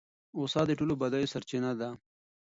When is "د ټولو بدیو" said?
0.67-1.31